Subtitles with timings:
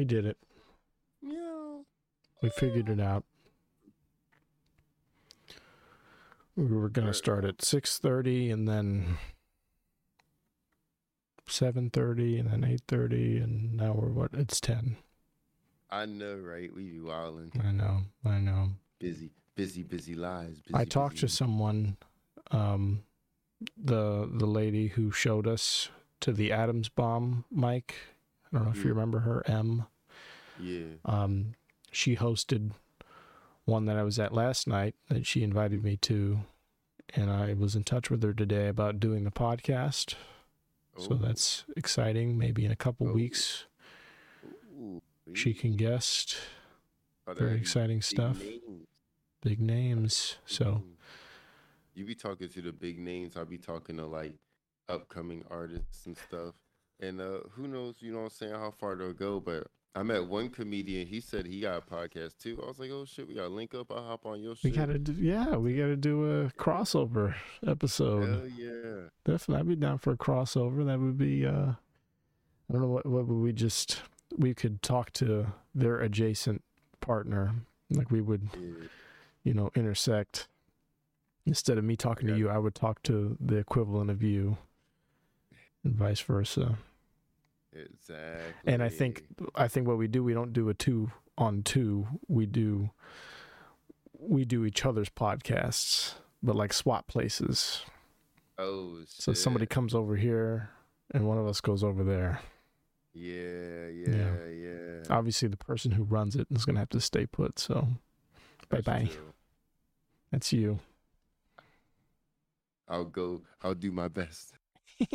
[0.00, 0.38] We did it.
[1.20, 1.84] Meow.
[2.40, 3.22] We figured it out.
[6.56, 9.18] We were gonna start at six thirty and then
[11.46, 14.30] seven thirty and then eight thirty and now we're what?
[14.32, 14.96] It's ten.
[15.90, 16.74] I know, right?
[16.74, 17.52] We be wilding.
[17.62, 18.04] I know.
[18.24, 18.70] I know.
[19.00, 20.62] Busy, busy, busy lives.
[20.62, 21.98] Busy, I talked to someone,
[22.50, 23.02] um,
[23.76, 27.96] the the lady who showed us to the Adams bomb mic.
[28.52, 29.86] I don't know if you remember her, M.
[30.58, 30.84] Yeah.
[31.04, 31.54] Um,
[31.92, 32.72] she hosted
[33.64, 36.40] one that I was at last night that she invited me to,
[37.14, 40.14] and I was in touch with her today about doing the podcast.
[40.98, 42.36] So Oh, that's exciting.
[42.36, 43.12] Maybe in a couple Oh.
[43.12, 43.66] weeks
[44.76, 45.00] ooh,
[45.34, 46.36] she can guest.
[47.26, 48.40] Oh, Very exciting big stuff.
[48.40, 48.86] names,
[49.42, 50.36] Big names.
[50.44, 50.82] So
[51.94, 53.36] you be talking to the big names.
[53.36, 54.34] I'll be talking to like
[54.88, 56.54] upcoming artists and stuff.
[57.00, 57.96] And uh, who knows?
[58.00, 58.52] You know what I'm saying?
[58.52, 59.40] How far they'll go?
[59.40, 61.06] But I met one comedian.
[61.06, 62.60] He said he got a podcast too.
[62.62, 63.90] I was like, oh shit, we got to link up.
[63.90, 64.70] I'll hop on your shit.
[64.70, 65.12] we gotta do.
[65.12, 67.34] Yeah, we gotta do a crossover
[67.66, 68.28] episode.
[68.28, 69.08] Hell yeah.
[69.24, 70.86] Definitely, I'd be down for a crossover.
[70.86, 71.46] That would be.
[71.46, 71.72] uh
[72.70, 73.06] I don't know what.
[73.06, 74.02] What would we just?
[74.36, 76.62] We could talk to their adjacent
[77.00, 77.52] partner.
[77.90, 78.86] Like we would, yeah.
[79.42, 80.46] you know, intersect.
[81.46, 84.58] Instead of me talking to you, I would talk to the equivalent of you,
[85.82, 86.78] and vice versa.
[87.72, 88.72] Exactly.
[88.72, 92.06] And I think, I think what we do, we don't do a two on two.
[92.28, 92.90] We do,
[94.18, 97.82] we do each other's podcasts, but like swap places.
[98.58, 99.08] Oh, shit.
[99.10, 100.70] So somebody comes over here,
[101.12, 102.40] and one of us goes over there.
[103.12, 105.02] Yeah, yeah, yeah.
[105.10, 107.88] obviously the person who runs it is going to have to stay put so
[108.68, 109.10] bye-bye.
[110.30, 110.78] that's you
[112.90, 113.42] I'll go.
[113.62, 114.54] I'll do my best.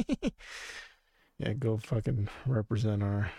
[1.38, 3.32] yeah go fucking represent our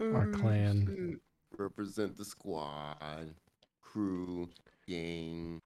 [0.00, 1.20] Our Oh, clan.
[1.56, 3.32] Represent the squad,
[3.80, 4.48] crew,
[4.88, 5.60] gang.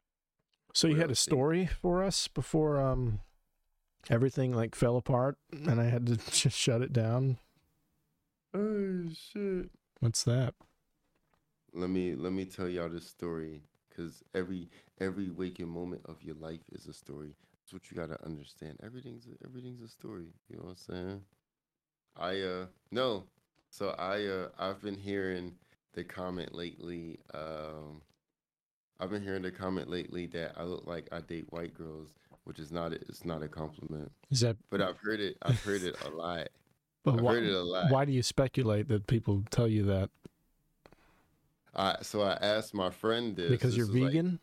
[0.74, 3.20] so you had a else do you- story for us before um
[4.10, 7.38] everything like fell apart and i had to just shut it down
[8.54, 9.70] Oh shit.
[10.00, 10.54] what's that
[11.74, 13.62] Let me let me tell y'all this story,
[13.94, 14.68] cause every
[15.00, 17.34] every waking moment of your life is a story.
[17.60, 18.78] That's what you gotta understand.
[18.82, 20.32] Everything's a, everything's a story.
[20.48, 21.20] You know what I'm saying?
[22.18, 23.24] I uh no.
[23.70, 25.54] So I uh I've been hearing
[25.94, 27.18] the comment lately.
[27.34, 28.02] Um,
[29.00, 32.08] I've been hearing the comment lately that I look like I date white girls,
[32.44, 34.10] which is not it's not a compliment.
[34.30, 35.36] is that But I've heard it.
[35.42, 36.48] I've heard it a lot.
[37.04, 37.90] but I've why, heard it a lot.
[37.90, 40.10] why do you speculate that people tell you that
[41.74, 44.40] I so I asked my friend this because this you're was like, vegan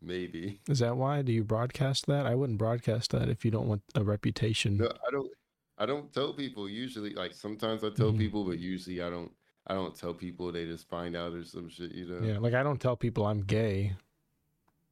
[0.00, 0.60] maybe.
[0.68, 3.82] is that why do you broadcast that i wouldn't broadcast that if you don't want
[3.96, 5.30] a reputation No, I don't.
[5.78, 7.10] I don't tell people usually.
[7.14, 8.18] Like sometimes I tell Mhm.
[8.18, 9.32] people, but usually I don't.
[9.66, 10.50] I don't tell people.
[10.50, 11.92] They just find out or some shit.
[11.92, 12.26] You know.
[12.26, 13.96] Yeah, like I don't tell people I'm gay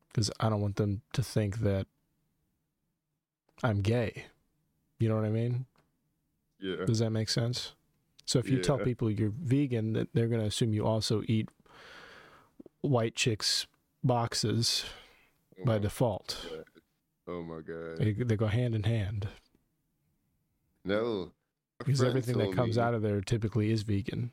[0.09, 1.87] because I don't want them to think that
[3.63, 4.27] I'm gay.
[4.99, 5.67] You know what I mean?
[6.61, 6.85] Yeah.
[6.87, 7.75] Does that make sense?
[8.25, 11.49] So if you tell people you're vegan, that they're going to assume you also eat
[12.81, 13.67] white chicks
[14.03, 14.85] boxes
[15.61, 16.47] Oh by default.
[16.51, 16.65] God.
[17.29, 17.99] Oh my god.
[17.99, 19.29] They, they go hand in hand
[20.87, 21.33] No.
[21.79, 24.31] because everything that comes me- out of there typically is vegan.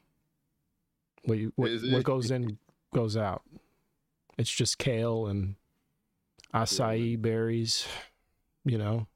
[1.25, 2.57] What you what, Is what goes in
[2.93, 3.41] goes out.
[4.37, 5.55] It's just kale and
[6.53, 7.87] acai berries,
[8.65, 9.07] you know,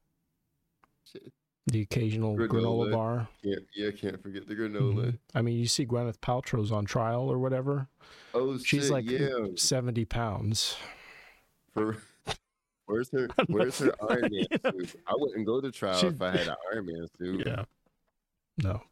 [1.04, 1.32] Shit.
[1.66, 2.92] the occasional granola, Granola.
[2.92, 3.28] bar.
[3.44, 4.94] Can't, yeah, can't forget the granola.
[5.12, 5.18] Mhm.
[5.34, 7.88] I mean, you see Gwyneth Paltrow's on trial or whatever.
[8.34, 9.28] Oh She's shit, like yeah.
[9.56, 10.76] 70 pounds.
[11.74, 11.98] For
[12.88, 14.96] where's her Where's her Iron Man suit?
[15.06, 17.46] I wouldn't go to trial She- if I had an Iron Man suit.
[17.46, 17.64] Yeah.
[18.62, 18.82] No.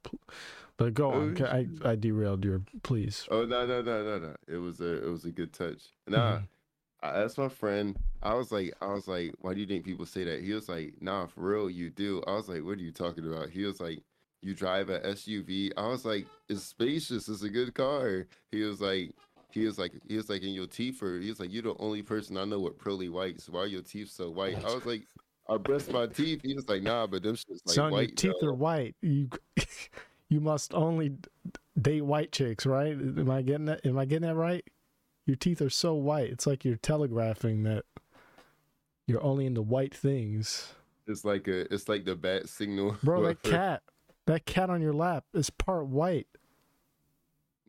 [0.77, 1.43] But go Oh, on.
[1.43, 1.67] I.
[1.85, 3.27] I derailed your please.
[3.31, 4.37] Oh no no no no no!
[4.47, 5.83] It was a it was a good touch.
[6.07, 6.49] Nah, Mhm.
[7.03, 7.97] I asked my friend.
[8.23, 10.43] I was like, I was like, why do you think people say that?
[10.43, 12.23] He was like, Nah, for real, you do.
[12.27, 13.51] I was like, what are you talking about?
[13.51, 14.03] He was like,
[14.43, 15.73] you drive a SUV.
[15.77, 17.29] I was like, it's spacious.
[17.29, 18.27] It's a good car.
[18.53, 19.13] He was like,
[19.57, 21.19] he was like, he was like, in your teeth are.
[21.19, 23.49] He was like, you're the only person I know with pearly whites.
[23.49, 24.63] Why are your teeth so white?
[24.65, 25.03] I was like,
[25.49, 26.41] I brushed my teeth.
[26.43, 28.09] He was like, nah, but them shit's like Son, white.
[28.09, 28.95] your teeth though." are white.
[29.01, 29.31] You
[30.29, 31.17] you must only
[31.81, 32.93] date white chicks, right?
[32.93, 33.85] Am I getting that?
[33.87, 34.65] Am I getting that right?
[35.25, 36.31] Your teeth are so white.
[36.31, 37.85] It's like you're telegraphing that
[39.07, 40.75] you're only into white things.
[41.07, 42.97] It's like a, it's like the bat signal.
[43.03, 43.83] Bro, that cat,
[44.27, 46.27] that cat on your lap is part white.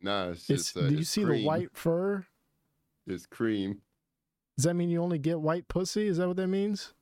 [0.00, 0.76] Nah, it's It's, just.
[0.76, 2.26] Uh, do you see the white fur?
[3.06, 3.80] It's cream.
[4.56, 6.08] Does that mean you only get white pussy?
[6.08, 6.92] Is that what that means?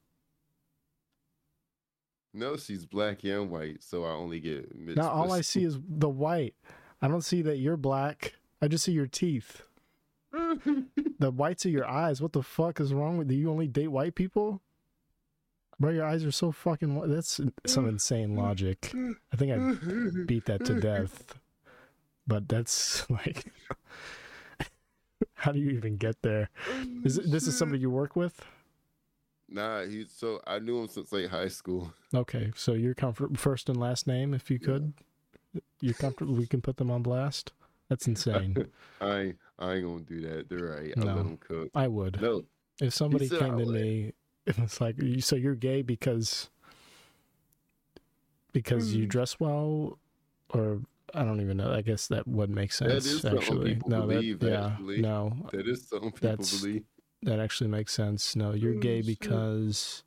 [2.35, 4.99] No, she's black and white, so I only get mixed.
[4.99, 6.55] Now all I see is the white.
[7.01, 8.35] I don't see that you're black.
[8.61, 9.63] I just see your teeth.
[11.19, 12.21] The whites of your eyes.
[12.21, 13.39] What the fuck is wrong with you?
[13.39, 14.61] You only date white people?
[15.81, 17.09] Bro, your eyes are so fucking.
[17.09, 18.93] That's some insane logic.
[19.33, 21.39] I think I beat that to death.
[22.27, 23.53] But that's like,
[25.35, 26.51] how do you even get there?
[27.05, 28.45] Is it, this is somebody you work with?
[29.49, 31.93] Nah, he's so I knew him since like high school.
[32.13, 34.67] Okay, so you're comfortable first and last name, if you Yeah.
[34.67, 34.93] could.
[35.81, 36.35] You're comfortable.
[36.35, 37.53] We can put them on blast.
[37.89, 38.67] That's insane.
[39.01, 40.49] I ain't, I ain't gonna do that.
[40.49, 40.93] They're right.
[40.99, 41.15] I'll No.
[41.17, 41.69] let him cook.
[41.75, 42.21] I would.
[42.21, 42.45] No,
[42.81, 44.13] If somebody came to me,
[44.47, 46.51] it it's like, "You- so you're gay because
[48.53, 49.09] because you Hmm.
[49.11, 49.99] dress well,
[50.51, 50.81] or
[51.17, 51.73] I don't even know.
[51.73, 53.07] I guess that would make sense.
[53.07, 55.01] is something actually, people no, believe, that, yeah, actually.
[55.01, 56.85] no, that is something people That's- believe.
[57.23, 58.37] that actually makes sense.
[58.37, 60.05] No, you're gay because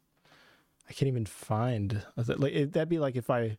[0.88, 2.04] I can't even find.
[2.16, 3.58] Like it, that'd be like if I.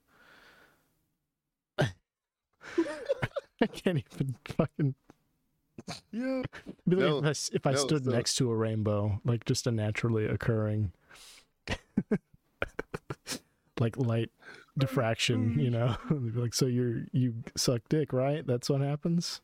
[1.78, 4.94] I can't even fucking.
[6.12, 6.42] Yeah.
[6.88, 9.44] Be like No, if I, if I no, stood so- next to a rainbow, like
[9.44, 10.92] just a naturally occurring,
[13.80, 14.30] like light
[14.80, 16.14] diffraction, you mm-hmm.
[16.14, 16.32] know.
[16.40, 18.46] Like, so you're you suck dick, right?
[18.46, 19.40] That's what happens.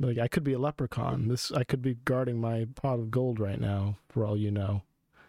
[0.00, 1.28] Like I could be a leprechaun.
[1.28, 4.82] This I could be guarding my pot of gold right now, for all you know.
[4.82, 5.20] Oh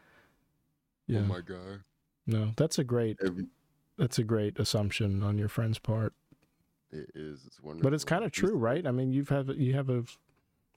[1.08, 1.20] yeah.
[1.20, 1.84] Oh my god.
[2.26, 3.46] no, that's a great Every,
[3.98, 6.14] that's a great assumption on your friend's part.
[6.92, 7.44] it is.
[7.46, 7.90] It's wonderful.
[7.90, 8.86] But it's kind of true, right?
[8.88, 10.04] I mean, you've have you have a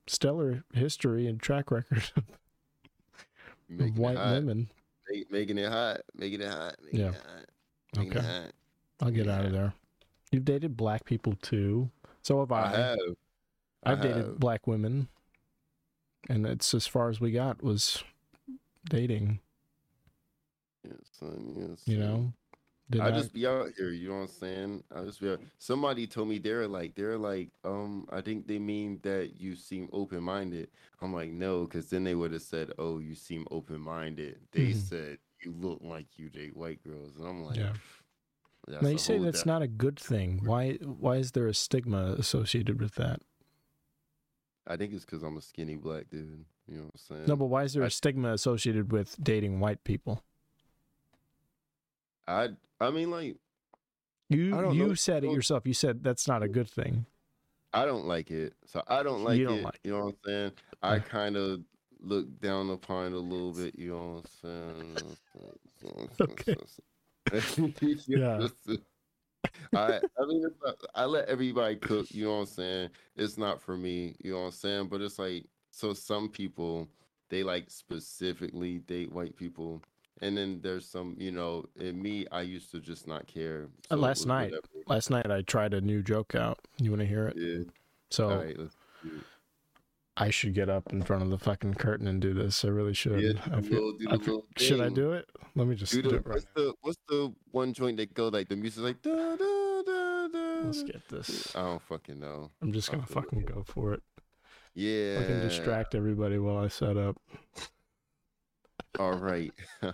[0.06, 2.24] stellar history and track record of
[3.68, 4.32] Making it white hot.
[4.34, 4.70] women.
[5.30, 6.00] Making it hot.
[6.14, 6.76] Making it hot.
[6.82, 7.08] Making Yeah.
[7.08, 7.44] it hot.
[7.96, 8.18] Okay.
[8.18, 8.54] it.
[9.00, 9.72] I'll get out of there.
[10.32, 11.90] You've dated black people too.
[12.22, 12.64] So have I.
[12.64, 12.98] I have.
[13.84, 14.40] I I've dated have.
[14.40, 15.08] black women,
[16.28, 18.02] and it's as far as we got was
[18.90, 19.40] dating.
[20.84, 21.54] Yes, son.
[21.56, 21.82] Yes.
[21.86, 22.32] You know,
[22.90, 24.84] did I not- just be out here, you know what I'm saying?
[24.94, 25.40] I just be out.
[25.58, 29.88] Somebody told me they're like they're like um I think they mean that you seem
[29.92, 30.68] open minded.
[31.00, 34.40] I'm like no, because then they would have said oh you seem open minded.
[34.52, 34.74] They Mhm.
[34.76, 37.72] said you look like you date white girls, and I'm like Yeah.
[38.82, 40.40] Now you say that's not a good thing.
[40.44, 40.72] Why?
[40.74, 43.20] Why is there a stigma associated with that?
[44.66, 46.44] I think it's because I'm a skinny black dude.
[46.66, 47.26] You know what I'm saying?
[47.26, 50.22] No, but why is there I- a stigma associated with dating white people?
[52.26, 52.48] I
[52.80, 53.36] I mean like
[54.28, 54.94] You you know.
[54.94, 55.66] said it yourself.
[55.66, 57.06] You said that's not a good thing.
[57.72, 59.64] I don't like it, so I don't like You don't it.
[59.64, 60.52] like you know what I'm saying?
[60.82, 61.60] I kind of
[62.00, 63.78] look down upon a little bit.
[63.78, 65.16] You know what I'm
[65.82, 66.16] saying?
[66.20, 66.56] Okay.
[68.06, 68.48] Yeah.
[69.74, 72.06] I I mean, not, I let everybody cook.
[72.10, 72.90] You know what I'm saying?
[73.16, 74.16] It's not for me.
[74.18, 74.88] You know what I'm saying?
[74.88, 76.88] But it's like so some people
[77.28, 79.82] they like specifically date white people.
[80.20, 83.68] And then there's some, you know, in me, I used to just not care.
[83.88, 84.50] So last night.
[84.50, 84.66] whatever.
[84.86, 86.58] Last night I tried a new joke out.
[86.78, 87.36] You want to hear it?
[87.36, 87.64] Yeah.
[88.10, 88.56] So All right.
[90.18, 90.26] Let's do it.
[90.26, 92.64] I should get up in front of the fucking curtain and do this.
[92.64, 93.20] I really should.
[93.20, 95.28] Yeah, I feel- little- I feel- should I do it?
[95.54, 98.14] Let me just Do do the, it right what's the what's the one joint that
[98.14, 101.54] go like the music's like da, da, da, da, Let's get this.
[101.56, 102.50] I don't fucking know.
[102.62, 103.22] I'm just gonna I'll do it.
[103.22, 104.02] fucking go for it.
[104.74, 105.18] Yeah.
[105.20, 107.16] I can distract everybody while I set up.
[108.98, 109.52] All right.
[109.82, 109.92] I'm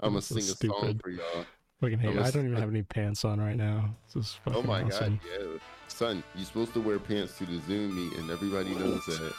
[0.00, 1.00] gonna so sing a song stupid.
[1.02, 1.44] for y'all.
[1.80, 2.18] Fucking hate.
[2.18, 3.94] I don't even have any pants on right now.
[4.14, 5.20] This is oh fucking Oh my awesome.
[5.22, 5.58] god, yeah.
[5.88, 9.32] Son, you're supposed to wear pants to the Zoom meet and everybody knows that.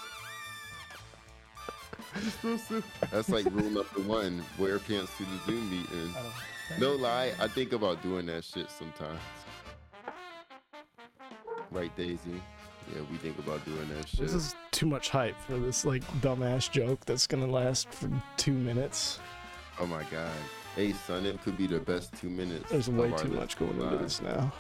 [2.16, 2.84] You're supposed to.
[3.12, 4.44] That's like rule number one.
[4.58, 6.16] Wear pants to the Zoom meeting.
[6.80, 9.20] No lie, I think about doing that shit sometimes.
[11.72, 12.42] Right, Daisy?
[12.94, 14.22] Yeah, we think about doing that shit.
[14.22, 18.54] This is too much hype for this like dumbass joke that's gonna last for two
[18.54, 19.20] minutes.
[19.80, 20.32] Oh my god.
[20.76, 22.70] Hey, son, it could be the best two minutes.
[22.70, 24.54] There's way too much going into this now.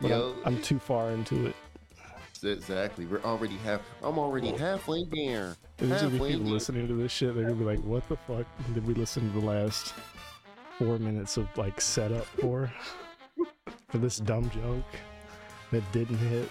[0.00, 1.54] But Yo, I'm, I'm too far into it.
[2.42, 3.06] exactly.
[3.06, 3.80] We're already half.
[4.02, 5.56] I'm already halfway there.
[5.76, 7.34] There's gonna be Halfway people listening to this shit.
[7.34, 9.94] They're gonna be like, "What the fuck did we listen to the last
[10.78, 12.72] four minutes of like setup for
[13.88, 14.84] for this dumb joke
[15.70, 16.48] that didn't hit?"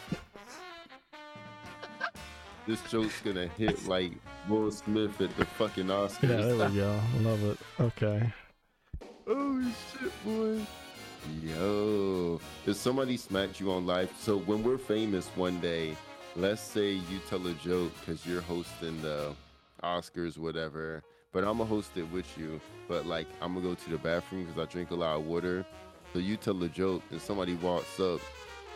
[2.65, 4.13] This joke's gonna hit like
[4.47, 6.29] Will Smith at the fucking Oscars.
[6.29, 6.99] Yeah, there we go.
[7.19, 7.57] Love it.
[7.79, 8.33] Okay.
[9.27, 10.65] Oh shit, boy.
[11.41, 15.95] Yo, if somebody smacked you on live, so when we're famous one day,
[16.35, 19.33] let's say you tell a joke because you're hosting the
[19.83, 21.01] Oscars, whatever,
[21.31, 22.59] but I'm gonna host it with you.
[22.87, 25.65] But like, I'm gonna go to the bathroom because I drink a lot of water.
[26.11, 28.19] So you tell a joke and somebody walks up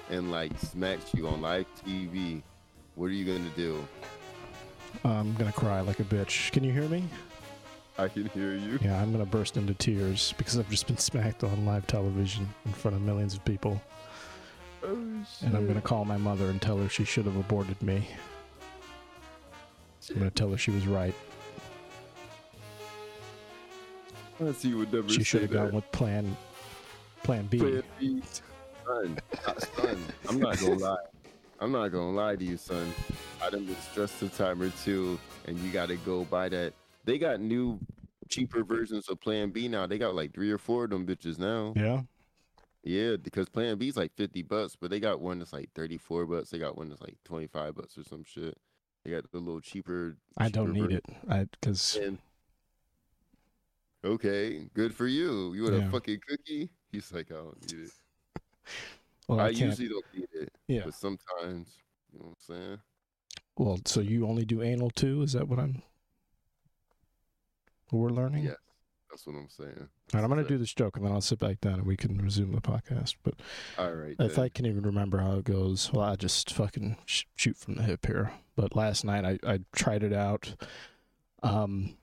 [0.10, 2.42] and like smacks you on live TV.
[2.96, 3.86] What are you gonna do?
[5.04, 6.52] I'm gonna cry like a bitch.
[6.52, 7.04] Can you hear me?
[8.00, 8.78] I can hear you.
[8.82, 12.74] Yeah, I'm gonna burst into tears because I've just been smacked on live television in
[12.74, 13.82] front of millions of people.
[14.84, 14.96] Oh,
[15.42, 18.08] and I'm gonna call my mother and tell her she should have aborted me.
[20.10, 21.16] I'm gonna tell her she was right.
[24.60, 26.38] She would never She should have gone with plan
[27.24, 27.58] plan B.
[27.58, 28.22] Plan B.
[28.86, 29.20] Son,
[29.76, 29.98] son,
[30.30, 30.96] I'm not gonna lie.
[31.60, 32.94] I'm not gonna lie to you, son.
[33.42, 36.74] I done been stressed a time or two, and you gotta go by that.
[37.08, 37.80] They got new,
[38.28, 39.88] cheaper versions of Plan B now.
[39.88, 41.74] They got like three or four of them bitches now.
[41.76, 42.02] Yeah.
[42.84, 46.26] Yeah, because Plan B is like 50 bucks, but they got one that's like 34
[46.26, 46.50] bucks.
[46.50, 48.58] They got one that's like 25 bucks or some shit.
[49.04, 50.18] They got the little cheaper.
[50.38, 51.06] I don't cheaper need it.
[51.30, 51.98] I because.
[54.04, 55.54] Okay, good for you.
[55.54, 55.88] You want Yeah.
[55.88, 56.70] a fucking cookie?
[56.92, 57.92] He's like, I don't need it.
[59.30, 60.82] well, I, I, usually don't need it, Yeah.
[60.86, 61.70] but sometimes,
[62.12, 62.78] you know what I'm saying?
[63.58, 65.22] Well, so you only do anal too?
[65.24, 65.82] Is that what I'm?
[67.92, 68.46] We're learning?
[68.46, 68.56] Yes,
[69.10, 69.76] that's what I'm saying.
[69.78, 71.96] All right, I'm gonna do this joke and then I'll sit back down and we
[71.98, 73.16] can resume the podcast.
[73.24, 73.36] But
[73.78, 74.16] All right.
[74.20, 74.46] if then.
[74.46, 77.84] I can even remember how it goes, well, I just fucking sh- shoot from the
[77.84, 78.32] hip here.
[78.56, 80.56] But last night I, I tried it out.
[81.44, 81.96] Um,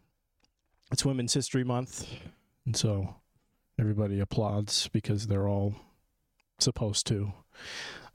[0.92, 2.08] it's Women's History Month,
[2.64, 3.16] and so
[3.78, 5.74] everybody applauds because they're all
[6.60, 7.32] supposed to.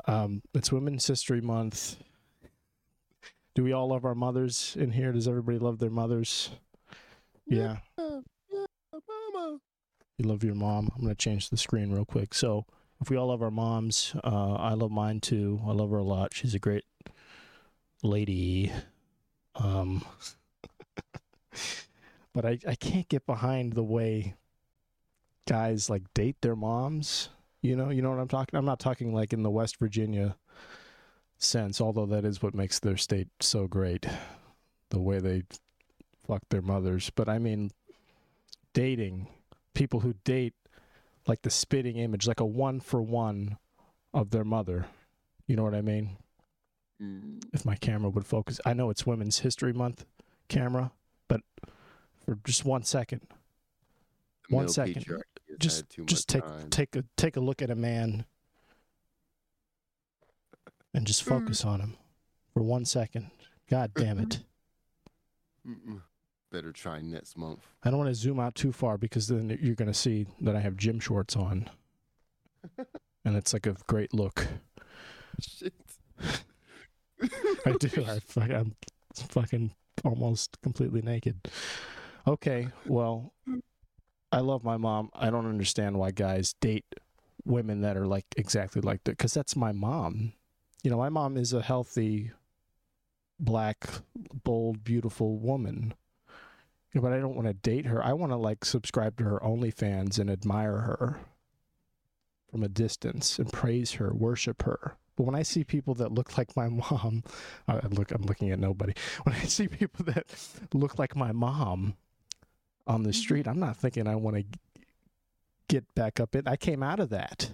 [0.07, 1.97] Um, it's Women's History Month.
[3.55, 5.11] Do we all love our mothers in here?
[5.11, 6.51] Does everybody love their mothers?
[7.49, 7.77] Yeah.
[7.97, 8.19] yeah,
[9.33, 9.59] mama.
[10.17, 10.89] You love your mom.
[10.95, 12.33] I'm going to change the screen real quick.
[12.33, 12.65] So,
[13.01, 15.61] if we all love our moms, uh, I love mine too.
[15.65, 16.33] I love her a lot.
[16.33, 16.83] She's a great
[18.03, 18.71] lady.
[19.55, 20.03] Um,
[22.33, 24.35] but I, I can't get behind the way
[25.47, 27.29] guys like date their moms.
[27.61, 28.57] You know, you know what I'm talking.
[28.57, 30.35] I'm not talking like in the West Virginia
[31.37, 34.05] sense, although that is what makes their state so great,
[34.89, 35.43] the way they
[36.29, 37.09] fuck their mothers.
[37.15, 37.71] But I mean,
[38.73, 39.27] dating
[39.73, 40.53] people who date
[41.27, 43.57] like the spitting image, like a one for one
[44.13, 44.85] of their mother.
[45.47, 46.17] You know what I mean?
[47.01, 50.05] Mm, If my camera would focus, I know it's Women's History Month
[50.49, 50.91] camera,
[51.27, 51.41] but
[52.23, 53.21] for just one second,
[54.49, 55.05] the One second.
[55.59, 56.69] just just take time.
[56.69, 58.25] take a take a look at a man
[60.93, 61.29] and just Mm.
[61.29, 61.97] focus on him
[62.53, 63.31] for one second.
[63.67, 64.43] God damn it.
[65.67, 66.01] Mm-mm.
[66.51, 67.67] Better try next month.
[67.83, 70.55] I don't want to zoom out too far because then you're going to see that
[70.55, 71.69] I have gym shorts on.
[73.25, 74.47] and it's like a great look.
[75.39, 75.73] Shit.
[77.65, 78.05] I do.
[78.05, 78.75] I, I'm
[79.13, 79.71] fucking
[80.03, 81.47] almost completely naked.
[82.27, 83.33] Okay, well,
[84.31, 85.09] I love my mom.
[85.13, 86.85] I don't understand why guys date
[87.45, 90.33] women that are like exactly like that because that's my mom.
[90.83, 92.31] You know, my mom is a healthy,
[93.39, 93.87] black,
[94.43, 95.93] bold, beautiful woman.
[96.93, 98.03] You know, but I don't want to date her.
[98.03, 101.19] I want to like subscribe to her OnlyFans and admire her
[102.49, 104.95] from a distance and praise her, worship her.
[105.15, 107.23] But when I see people that look like my mom,
[107.67, 108.11] I I look.
[108.11, 108.93] I'm looking at nobody.
[109.23, 110.33] When I see people that
[110.73, 111.95] look like my mom
[112.87, 113.19] on the mm-hmm.
[113.19, 114.59] street, I'm not thinking I want to
[115.67, 116.47] get back up in.
[116.47, 117.51] I came out of that.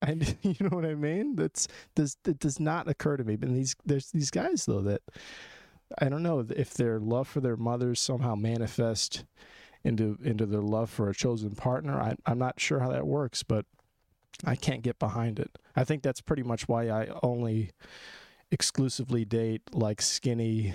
[0.00, 1.36] And you know what I mean?
[1.36, 3.36] That's does it does not occur to me.
[3.36, 5.02] But these there's these guys though that
[5.98, 9.24] I don't know if their love for their mothers somehow manifest
[9.84, 12.00] into into their love for a chosen partner.
[12.00, 13.66] I, I'm not sure how that works, but
[14.44, 15.58] I can't get behind it.
[15.76, 17.70] I think that's pretty much why I only
[18.50, 20.74] exclusively date like skinny,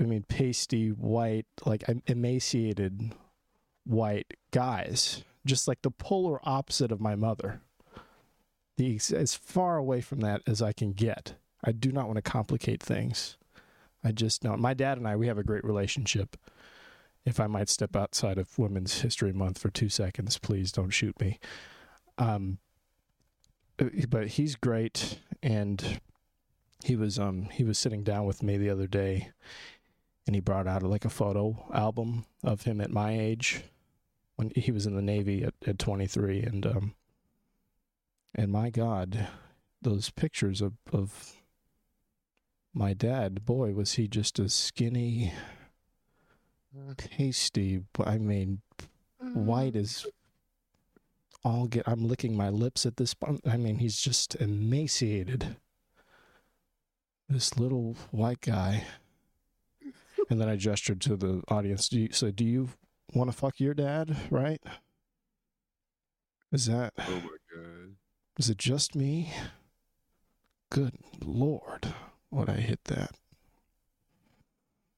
[0.00, 3.12] I mean pasty white, like emaciated
[3.84, 7.60] white guys, just like the polar opposite of my mother.
[8.76, 11.34] The as far away from that as I can get.
[11.64, 13.38] I do not want to complicate things.
[14.06, 16.36] I just know my dad and I we have a great relationship.
[17.24, 21.20] If I might step outside of Women's History Month for two seconds, please don't shoot
[21.20, 21.40] me.
[22.16, 22.58] Um,
[23.80, 26.00] uh, but he's great, and
[26.84, 29.32] he was um he was sitting down with me the other day,
[30.24, 33.64] and he brought out like a photo album of him at my age,
[34.36, 36.94] when he was in the Navy at, at 23, and um,
[38.36, 39.26] and my God,
[39.82, 41.42] those pictures of of
[42.76, 45.32] my dad, boy, was he just a skinny,
[46.98, 47.80] pasty.
[48.04, 48.60] I mean,
[49.18, 49.80] white mm.
[49.80, 50.06] as
[51.42, 51.88] all get.
[51.88, 53.40] I'm licking my lips at this point.
[53.46, 55.56] I mean, he's just emaciated.
[57.28, 58.84] This little white guy.
[60.28, 61.88] And then I gestured to the audience.
[61.88, 62.68] Do you, so, do you
[63.14, 64.16] want to fuck your dad?
[64.30, 64.60] Right?
[66.52, 66.92] Is that?
[66.98, 67.94] Oh my god.
[68.38, 69.32] Is it just me?
[70.70, 71.94] Good lord,
[72.30, 73.12] would I hit that?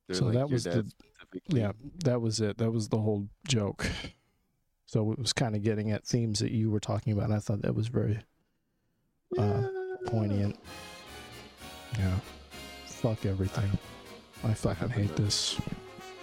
[0.07, 0.91] They're So like that was the-
[1.49, 1.73] Yeah,
[2.05, 2.59] that was it.
[2.59, 3.87] That was the whole joke.
[4.87, 7.27] So it was kind of getting at themes that you were talking about.
[7.27, 8.19] And I thought that was very,
[9.37, 9.69] uh,
[10.07, 10.59] poignant.
[11.99, 12.19] Yeah.
[12.87, 13.71] Fuck everything.
[14.45, 15.61] I fucking hate another- this.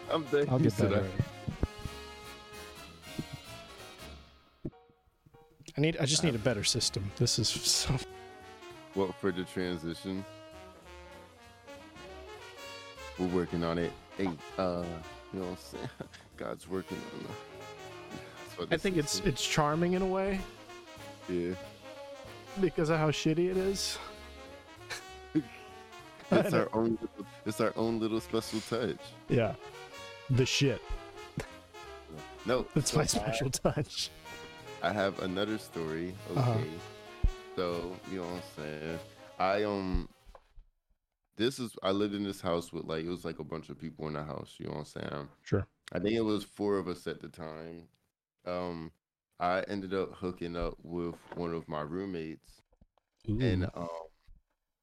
[0.09, 0.49] I'm dead.
[0.49, 1.09] I'll You get said better.
[5.77, 5.97] I need.
[5.97, 7.11] I just need a better system.
[7.17, 7.93] This is so.
[7.93, 7.99] I-
[8.93, 10.23] What for the transition?
[13.17, 13.91] We're working on it.
[14.17, 14.83] Hey, uh,
[15.33, 15.89] you know what I'm saying?
[16.37, 18.73] God's working on it.
[18.73, 19.03] I think is.
[19.05, 20.39] it's it's charming in a way
[21.27, 21.55] yeah.
[22.61, 23.97] because of how shitty it is.
[26.31, 26.97] It's our own.
[27.01, 28.97] Little, it's our own little special touch.
[29.29, 29.53] Yeah.
[30.29, 30.81] The shit.
[32.47, 34.11] No, That's so my I- special touch.
[34.83, 36.13] I have another story.
[36.31, 36.39] Okay.
[36.39, 36.57] Uh-huh.
[37.55, 38.99] So, you know what I'm saying?
[39.39, 40.07] I um
[41.37, 43.79] this is I lived in this house with like it was like a bunch of
[43.79, 45.29] people in the house, you know what I'm saying?
[45.43, 45.67] Sure.
[45.93, 47.87] I think it was four of us at the time.
[48.45, 48.91] Um
[49.39, 52.61] I ended up hooking up with one of my roommates
[53.39, 53.89] and um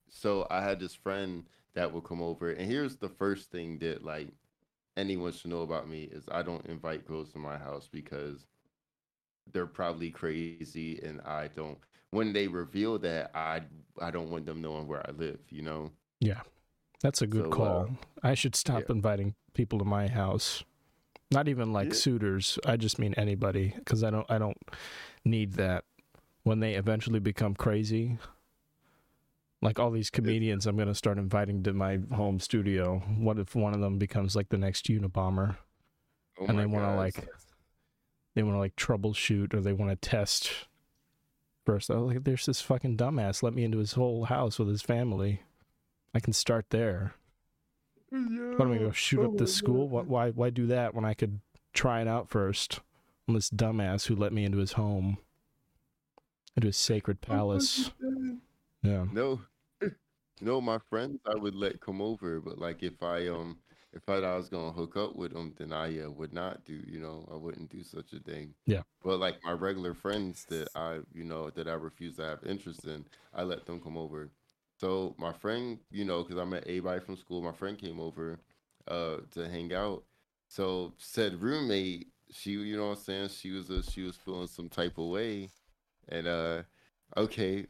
[0.08, 1.44] so I had this friend
[1.74, 4.28] that would come over and here's the first thing that like
[4.96, 8.46] anyone should know about me is I don't invite girls to my house because
[9.52, 11.78] they're probably crazy and I don't
[12.10, 13.62] when they reveal that I
[14.00, 15.90] I don't want them knowing where I live, you know.
[16.22, 16.40] Yeah,
[17.02, 17.80] that's a good so, call.
[17.82, 17.86] uh,
[18.22, 18.94] I should stop yeah.
[18.94, 20.62] inviting people to my house.
[21.32, 21.94] Not even like Yeah.
[21.94, 22.58] suitors.
[22.64, 24.30] I just mean anybody because I don't.
[24.30, 24.58] I don't
[25.24, 25.84] need that.
[26.44, 28.18] When they eventually become crazy,
[29.60, 33.00] like all these comedians, I'm gonna start inviting to my home studio.
[33.18, 35.56] What if one of them becomes like the next Unabomber?
[36.40, 37.28] Oh And they wanna, like,
[38.34, 40.50] They want to like troubleshoot or they want to test.
[41.64, 43.42] First, oh, like there's this fucking dumbass.
[43.42, 45.42] Let me into his whole house with his family.
[46.14, 47.14] I can start there.
[48.10, 49.88] What am I gonna go shoot Oh up this school?
[49.88, 51.40] Why, why why do that when I could
[51.72, 52.80] try it out first
[53.26, 55.16] on this dumbass who let me into his home,
[56.54, 57.90] into his sacred palace?
[58.82, 59.40] Yeah, No,
[60.40, 63.58] no, my friends I would let come over, but like if I um
[63.94, 66.82] if I, I was gonna hook up with them, then I uh, would not do.
[66.86, 68.54] You know, I wouldn't do such a thing.
[68.66, 68.82] Yeah.
[69.02, 72.84] But like my regular friends that I you know that I refuse to have interest
[72.84, 74.30] in, I let them come over.
[74.82, 78.40] So my friend, you know, because I met everybody from school, my friend came over
[78.88, 80.04] uh to hang out.
[80.48, 84.48] So said roommate, she you know what I'm saying, she was a, she was feeling
[84.48, 85.50] some type of way.
[86.08, 86.62] And uh
[87.16, 87.66] okay,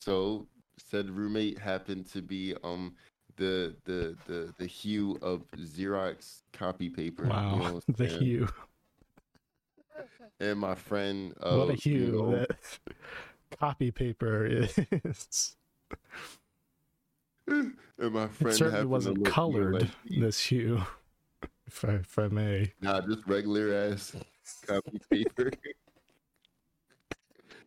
[0.00, 2.96] so said roommate happened to be um
[3.36, 7.42] the the the the hue of Xerox copy paper.
[7.48, 8.48] you know wow, what I'm the hue.
[10.40, 12.50] And my friend uh what a you hue know, that
[13.60, 15.56] copy paper is.
[17.46, 20.82] and my It friend certainly wasn't colored like this hue,
[21.66, 22.72] if I, if I may.
[22.80, 24.14] Nah, just regular ass
[24.66, 25.50] copy paper.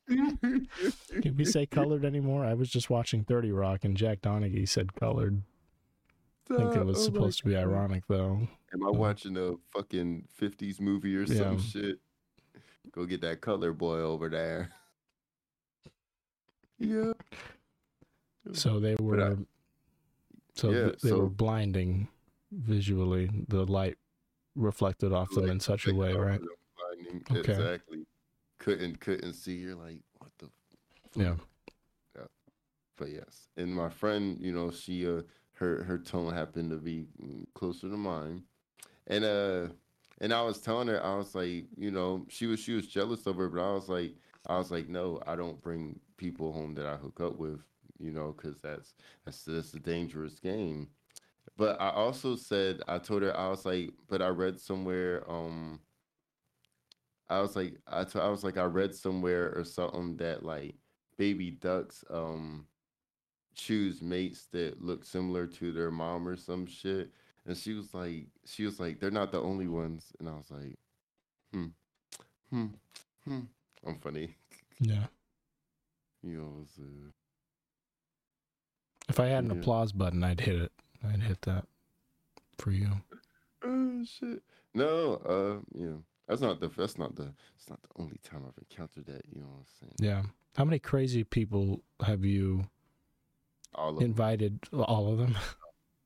[0.08, 2.46] Can we say colored anymore?
[2.46, 5.42] I was just watching 30 Rock and Jack Donaghy said colored.
[6.50, 8.48] I think it was Oh supposed to be ironic though.
[8.74, 11.58] Am I watching a fucking 50s movie or some Yeah.
[11.58, 12.00] shit?
[12.92, 14.72] Go get that color boy over there.
[16.84, 17.14] Yeah.
[18.54, 19.36] So they were I-
[20.56, 22.08] so yeah, th- they were blinding
[22.52, 23.30] visually.
[23.48, 23.98] The light
[24.56, 26.42] reflected off them Like, in such a way, right?
[26.78, 27.54] blinding- Okay.
[27.54, 28.06] Exactly.
[28.58, 29.56] Couldn't couldn't see.
[29.56, 30.50] You're like, what the
[31.16, 31.36] Yeah.
[32.16, 32.26] Yeah.
[32.98, 35.22] But yes and my friend you know she uh
[35.54, 37.06] her her tone happened to be
[37.54, 38.44] closer to mine
[39.08, 39.68] and uh
[40.20, 43.26] and i was telling her i was like you know she was she was jealous
[43.26, 44.14] of her but i was like
[44.48, 47.60] i was like no i don't bring people home that i hook up with
[48.02, 50.88] you know because that's that's that's a dangerous game
[51.58, 55.80] but i also said i told her i was like but i read somewhere um
[57.30, 60.76] i was like i, t- I was like i read somewhere or something that like
[61.18, 62.66] baby ducks um
[63.56, 67.12] choose mates that look similar to their mom or some shit.
[67.46, 70.14] And she was like, she was like, they're not the only ones.
[70.20, 70.78] And I was like,
[71.54, 71.66] hmm,
[72.50, 72.68] hmm,
[73.26, 73.40] hmm.
[73.86, 74.36] I'm funny,
[74.80, 75.08] Yeah.
[76.24, 76.54] you know.
[76.56, 77.21] It was, uh, If
[79.22, 79.58] I had an Yeah.
[79.58, 80.72] applause button, I'd hit it.
[81.04, 81.66] I'd hit that
[82.58, 82.90] for you.
[83.64, 84.42] oh shit.
[84.74, 88.44] No, uh, you know, that's not the that's not the it's not the only time
[88.48, 89.24] I've encountered that.
[89.34, 89.96] You know what I'm saying?
[90.00, 90.24] Yeah.
[90.58, 92.64] How many crazy people have you
[93.76, 94.06] All of them.
[94.06, 94.60] invited?
[94.74, 95.36] All of them?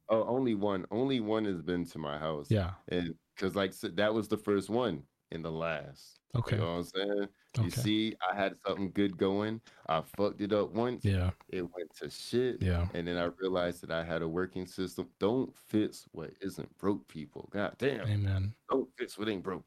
[0.07, 0.85] Oh, only one.
[0.91, 2.51] Only one has been to my house.
[2.51, 2.73] yeah.
[2.89, 5.01] And because like said, that was the first one
[5.31, 6.19] and the last.
[6.35, 6.55] Okay.
[6.57, 7.27] You know what I'm saying?
[7.63, 9.61] You see, I had something good going.
[9.87, 11.05] I fucked it up once.
[11.05, 11.31] Yeah.
[11.49, 12.61] It went to shit.
[12.61, 12.87] Yeah.
[12.93, 15.07] And then I realized that I had a working system.
[15.19, 17.47] Don't fix what isn't broke, people.
[17.51, 18.05] God damn.
[18.07, 18.53] Amen.
[18.69, 19.63] Don't fix what ain't broke.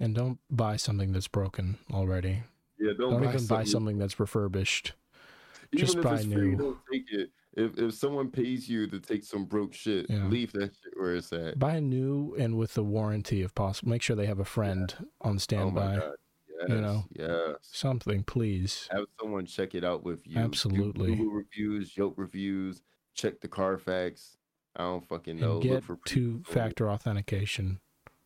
[0.00, 2.42] And don't buy something that's broken already.
[2.78, 4.92] Yeah, don't, Don't, buy even buy something- something that's refurbished.
[5.72, 6.56] Even Just buy it's free, new.
[6.56, 7.30] don't take it.
[7.54, 10.26] If if someone pays you to take some broke shit, Yeah.
[10.28, 11.58] leave that shit where it's at.
[11.58, 13.90] Buy new and with the warranty if possible.
[13.90, 15.96] Make sure they have a friend on Oh my standby.
[15.96, 16.12] god.
[16.48, 16.68] Yes.
[16.70, 17.04] you know.
[17.18, 17.56] Yes.
[17.62, 18.88] Something, please.
[18.92, 20.38] Have someone check it out with you.
[20.38, 21.16] Absolutely.
[21.16, 22.82] Google reviews, Yelp reviews,
[23.14, 24.36] check the Carfax.
[24.76, 25.54] I don't fucking know.
[25.60, 27.80] and get two-factor authentication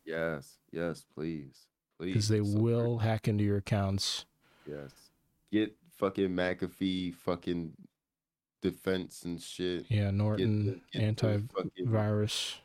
[0.05, 1.67] Yes, yes, please,
[1.99, 2.13] please.
[2.13, 4.25] because they So, will hack into your accounts.
[4.65, 5.09] Yes.
[5.51, 7.73] Get fucking McAfee fucking
[8.61, 9.85] defense and shit.
[9.89, 12.55] Yeah, Get Norton get the fucking antivirus.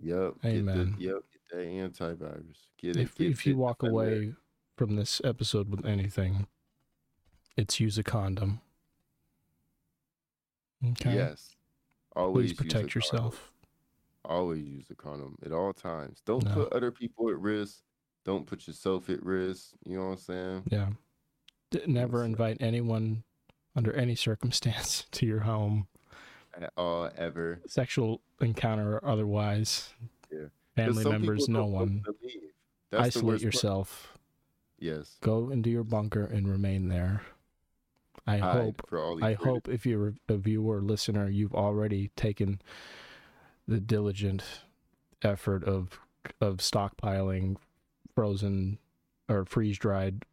[0.00, 0.34] Yep.
[0.44, 0.96] Amen.
[0.98, 1.22] Get the, yep.
[1.32, 2.56] Get that antivirus.
[2.78, 3.02] Get it.
[3.02, 4.34] If get if you walk away
[4.76, 6.46] from this episode with anything,
[7.56, 8.60] it's use a condom.
[10.92, 11.14] Okay.
[11.14, 11.56] Yes.
[12.14, 13.52] Always Please protect yourself.
[14.24, 16.22] Always use a condom at all times.
[16.24, 16.54] Don't No.
[16.54, 17.82] put other people at risk.
[18.24, 19.72] Don't put yourself at risk.
[19.84, 20.62] You know what I'm saying?
[20.70, 20.88] Yeah.
[21.86, 23.24] Never invite anyone
[23.78, 25.86] under any circumstance to your home,
[26.60, 27.60] At all ever.
[27.66, 29.94] sexual encounter or otherwise.
[30.30, 30.46] Yeah.
[30.76, 32.04] Family members, no one.
[32.92, 33.40] Isolate worst part.
[33.42, 34.18] yourself.
[34.80, 35.16] Yes.
[35.22, 37.22] Go into your bunker and remain there.
[38.26, 42.10] I Hide hope for all I hope if you're a viewer or listener, you've already
[42.16, 42.60] taken
[43.66, 44.42] the diligent
[45.22, 45.98] effort of
[46.40, 47.56] of stockpiling
[48.14, 48.78] frozen
[49.28, 50.24] or freeze dried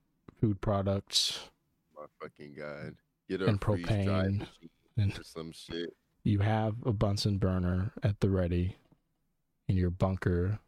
[0.41, 1.49] food products.
[1.95, 2.95] My fucking god.
[3.29, 4.47] Get a and propane
[4.97, 5.95] and- some shit.
[6.23, 8.77] You have a Bunsen burner at the ready
[9.67, 10.59] in your bunker.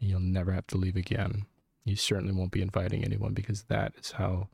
[0.00, 1.46] And you'll never have to leave again.
[1.84, 4.48] You certainly won't be inviting anyone because that is how.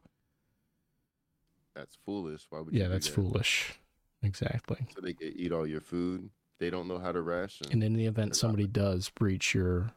[1.74, 2.46] That's foolish.
[2.50, 3.14] Why would Yeah, that's that?
[3.14, 3.74] foolish.
[4.22, 4.86] Exactly.
[4.94, 6.30] So they can eat all your food.
[6.58, 7.66] They don't know how to ration.
[7.72, 9.92] And in the event They're not- somebody does breach your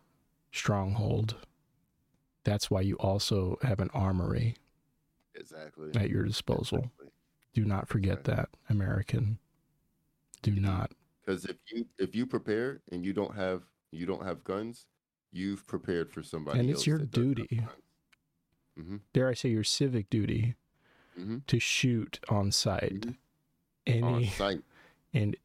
[0.52, 1.36] stronghold,
[2.44, 4.56] that's why you also have an armory
[5.36, 5.90] exactly.
[5.96, 6.78] at your disposal.
[6.80, 7.08] Exactly.
[7.54, 8.36] Do not forget Exactly.
[8.36, 9.40] that, American.
[10.42, 10.92] Do not.
[11.26, 14.86] Because if you if you prepare and you don't have you don't have guns,
[15.32, 16.60] you've prepared for somebody.
[16.60, 17.62] And it's your that does have duty.
[18.78, 19.00] Mhm.
[19.14, 20.56] Dare I say your civic duty
[21.18, 21.46] Mhm.
[21.48, 23.18] to shoot on sight Mhm.
[23.88, 24.64] any On site.
[25.14, 25.38] and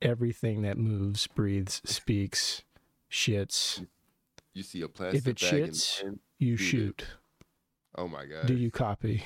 [0.00, 2.62] everything that moves, breathes, speaks,
[3.10, 3.86] shits.
[4.54, 7.08] You see a plastic it bag in the shits, You Shoot it.
[7.96, 8.02] Shoot.
[8.02, 8.46] Oh my god.
[8.46, 9.22] Do you copy?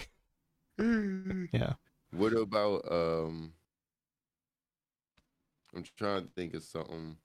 [0.79, 1.73] Yeah.
[2.13, 3.53] What about um?
[5.75, 7.17] I'm trying to think of something.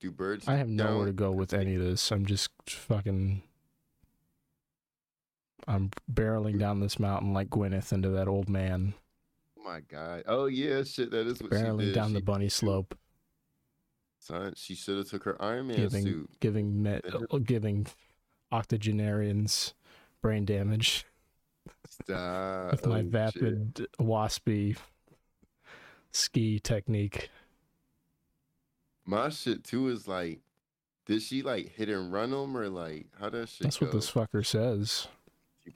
[0.00, 0.48] Do birds?
[0.48, 2.10] I have nowhere to go with any of this.
[2.10, 3.42] I'm just fucking.
[5.68, 8.94] I'm barreling down this mountain like Gwyneth into that old man,
[9.58, 10.22] Oh my god!
[10.26, 11.10] Oh yeah, shit.
[11.10, 11.94] That is what she barreling did.
[11.94, 12.96] down the She- bunny slope,
[14.18, 16.30] Son, she should have took her Iron Man giving suit.
[16.40, 17.86] giving me, uh, giving
[18.50, 19.74] octogenarians
[20.22, 21.04] brain damage
[21.88, 22.06] Stop.
[22.16, 23.10] Ah, with my Oh, shit.
[23.10, 24.76] vapid waspy
[26.12, 27.30] ski technique.
[29.04, 30.40] My shit too is like,
[31.06, 33.86] did she like hit and run them or like how does shit That's go?
[33.86, 35.08] what this fucker says.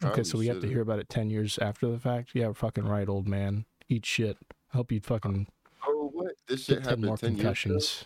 [0.02, 2.30] Okay, so we have to hear about it ten years after the fact.
[2.34, 3.64] Yeah, fucking right, old man.
[3.88, 4.36] Eat shit.
[4.72, 5.46] I hope you fucking
[5.86, 6.32] Oh, oh what?
[6.48, 7.42] This shit happened more ten years ago.
[7.48, 8.04] concussions.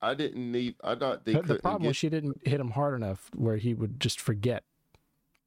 [0.00, 0.76] I didn't need.
[0.82, 3.74] I thought they The- the problem was she didn't hit him hard enough where he
[3.74, 4.64] would just forget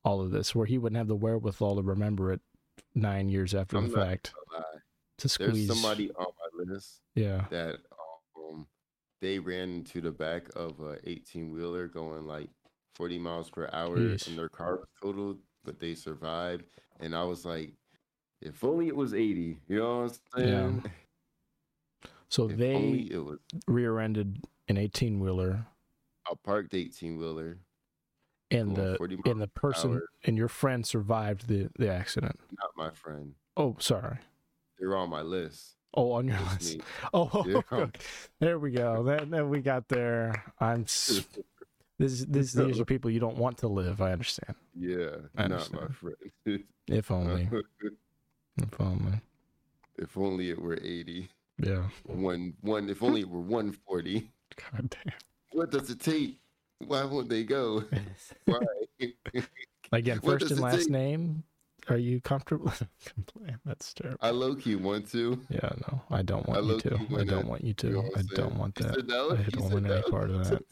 [0.05, 2.39] all of this, where he wouldn't have the wherewithal to remember it
[2.93, 4.79] nine years after I'm the fact gonna lie.
[5.17, 5.67] There's squeeze.
[5.67, 7.79] somebody on my list yeah, that
[8.37, 8.67] um
[9.21, 12.49] they ran into the back of a 18 wheeler going like
[12.95, 14.27] 40 miles per hour Jeez.
[14.27, 16.65] and their car was totaled, but they survived.
[16.99, 17.73] And I was like,
[18.41, 19.57] if only it was 80.
[19.67, 20.83] You know what I'm saying?
[20.83, 22.09] Yeah.
[22.29, 25.65] so If they was rear-ended an eighteen wheeler,
[26.29, 27.57] a parked 18 wheeler.
[28.51, 30.03] And the and the person hour.
[30.23, 32.39] and your friend survived the the accident.
[32.59, 33.33] Not my friend.
[33.57, 34.17] Oh, sorry.
[34.79, 35.75] They're on my list.
[35.93, 36.75] Oh, on your list.
[36.77, 36.81] me.
[37.13, 37.61] Oh, Yeah.
[37.71, 37.99] okay.
[38.39, 39.01] there we go.
[39.03, 40.43] Then, then we got there.
[40.59, 40.85] I'm.
[41.97, 44.01] This, this, these are people you don't want to live.
[44.01, 44.53] I understand.
[44.77, 46.61] yeah, I not my friend.
[46.87, 47.47] If only.
[48.57, 49.21] if only.
[49.97, 51.29] if only it were 80.
[51.57, 51.83] Yeah.
[52.03, 52.89] One, one.
[52.89, 54.29] If only it were 140.
[54.73, 55.13] God damn.
[55.53, 56.37] What does it take?
[56.79, 57.83] Why won't they go?
[58.45, 58.59] Why?
[59.91, 60.89] Again, first and last take?
[60.89, 61.43] name.
[61.87, 62.73] Are you comfortable?
[63.63, 64.17] That's terrible.
[64.21, 65.39] I low key want to.
[65.49, 67.19] Yeah, no, I don't I want you low-key to.
[67.19, 67.87] I don't want you to.
[67.87, 69.05] You know I don't want that.
[69.07, 69.31] no.
[69.31, 70.63] I don't want any part of that.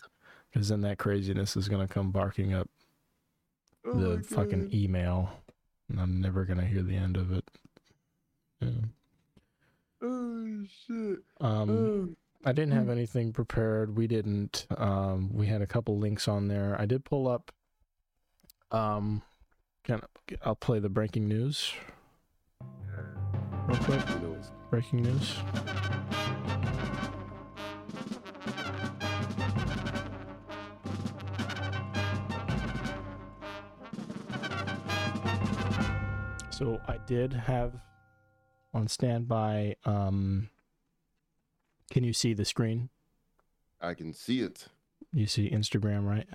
[0.52, 2.68] Because then that craziness is gonna come barking up
[3.86, 4.74] Oh the fucking God.
[4.74, 5.30] email,
[5.90, 7.44] and I'm never gonna hear the end of it.
[8.62, 8.70] Yeah.
[10.02, 11.20] Oh shit.
[11.40, 12.16] Um, Oh.
[12.46, 13.96] I didn't have anything prepared.
[13.96, 14.68] We didn't.
[14.76, 16.76] Um, we had a couple links on there.
[16.78, 17.52] I did pull up.
[18.72, 19.22] Um,
[19.84, 20.02] can
[20.44, 21.74] I'll play the breaking news.
[23.68, 24.10] real quick?
[24.10, 25.36] You know, it's Breaking news.
[36.50, 37.74] So I did have
[38.74, 39.76] on standby.
[39.86, 40.50] Um,
[41.94, 42.90] can you see the screen?
[43.80, 44.66] I can see it.
[45.14, 46.28] You see Instagram, right?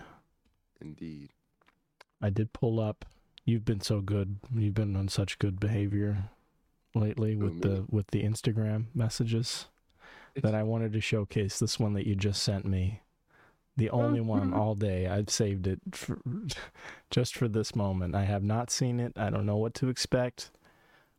[0.80, 1.30] Indeed.
[2.22, 3.04] I did pull up.
[3.44, 4.36] You've been so good.
[4.54, 6.30] You've been on such good behavior
[6.94, 9.66] lately Who, with the with the Instagram messages
[10.40, 13.02] that I wanted to showcase this one that you just sent me.
[13.76, 14.02] The oh.
[14.02, 15.08] only one all day.
[15.08, 16.20] I've saved it for,
[17.10, 18.14] just for this moment.
[18.14, 19.12] I have not seen it.
[19.16, 20.52] I don't know what to expect.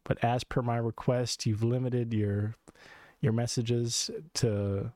[0.06, 2.56] But as per my request, you've limited your
[3.22, 4.92] your messages to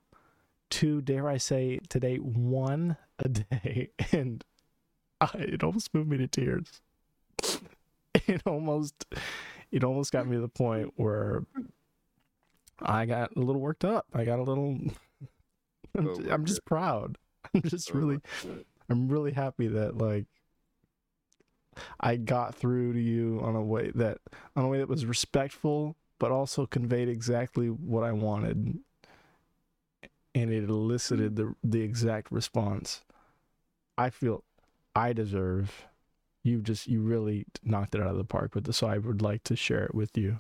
[0.70, 4.44] two, dare I say, today one a day, and
[5.22, 6.82] I, it almost moved me to tears.
[8.28, 9.06] It almost,
[9.72, 11.44] it almost got me to the point where
[12.80, 14.06] I got a little worked up.
[14.14, 14.78] I got a little.
[15.98, 17.18] I'm, Oh I'm just proud.
[17.54, 18.20] I'm just Oh really,
[18.88, 20.26] I'm really happy that like
[22.00, 24.20] I got through to you on a way that
[24.56, 28.80] on a way that was respectful, but also conveyed exactly what I wanted,
[30.34, 33.02] and it elicited the the exact response
[33.98, 34.46] I feel
[34.96, 35.86] I deserve.
[36.42, 39.22] You just you really knocked it out of the park with this, so I would
[39.22, 40.40] like to share it with you,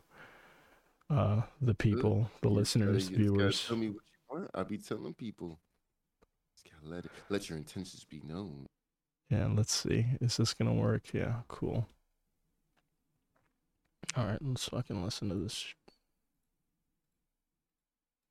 [1.09, 3.67] uh, the people, the You listeners, gotta- you viewers.
[3.67, 4.51] Tell me what you want.
[4.53, 5.59] I'll be telling people.
[6.71, 8.67] Gotta let it, let your intentions be known.
[9.29, 10.05] Yeah, let's see.
[10.21, 11.13] Is this gonna work?
[11.13, 11.87] Yeah, cool.
[14.15, 15.73] All right, let's fucking listen to this.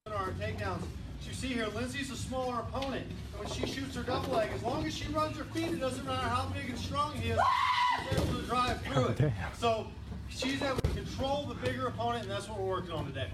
[0.06, 0.82] our takedowns.
[1.20, 3.06] As you see here, Lindsay's a smaller opponent.
[3.06, 5.80] And when she shoots her double leg, as long as she runs her feet, it
[5.80, 7.38] doesn't matter how big and strong he is,
[8.10, 9.16] she's able to drive through oh, it.
[9.16, 9.32] Damn.
[9.58, 9.86] So
[10.28, 13.28] she's able to control the bigger opponent, and that's what we're working on today.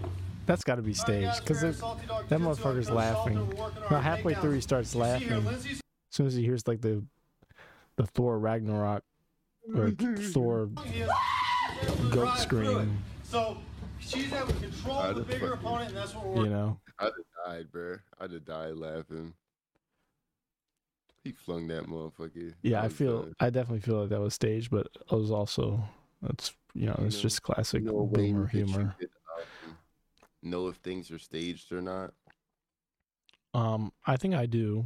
[0.47, 3.37] That's got to be All right, staged because we're at Salty Dog that motherfucker's laughing.
[3.37, 5.71] We're working on Now our halfway through, he starts You see here, laughing.
[5.71, 7.05] As soon as he hears like the
[7.97, 9.03] the Thor Ragnarok
[9.75, 9.91] or
[10.33, 10.71] Thor
[11.83, 13.57] strong, he is, she's able to goat drive scream, So
[14.01, 16.81] she's able to control I'd the bigger fucking- opponent, and that's what we're you know.
[16.99, 17.13] I'd have
[17.47, 18.01] died, bruh.
[18.21, 19.35] I'd have died laughing.
[21.25, 22.55] He flung that motherfucker.
[22.63, 23.35] Yeah, I feel done.
[23.41, 25.83] I definitely feel like that was staged, but it was also
[26.23, 28.95] that's you know You it's know- just classic You know boomer humor.
[28.99, 29.11] could,
[29.67, 29.77] um,
[30.43, 32.15] know if things are staged or not.
[33.55, 34.85] Um, I think I do,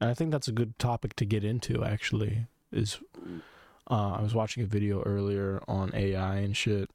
[0.00, 1.84] and I think that's a good topic to get into.
[1.84, 3.40] Actually, is Ooh,
[3.90, 6.90] uh, I was watching a video earlier on AI and shit,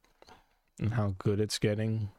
[0.79, 2.10] and how good it's getting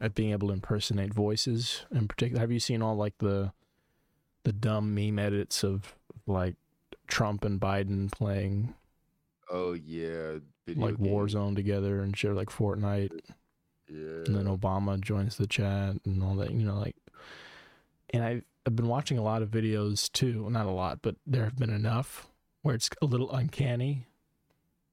[0.00, 1.84] at being able to impersonate voices.
[1.92, 3.52] In particular, have you seen all like the
[4.44, 5.94] the dumb meme edits of
[6.26, 6.56] like
[7.06, 8.74] Trump and Biden playing
[9.50, 11.12] Oh yeah, video like game.
[11.12, 13.12] Warzone together and shit, like Fortnite?
[13.88, 14.24] Yeah.
[14.26, 16.96] and then Obama joins the chat and all that, you know, like.
[18.14, 20.48] And I've, I've been watching a lot of videos too.
[20.48, 22.28] Not a lot, but there have been enough
[22.62, 24.06] where it's a little uncanny.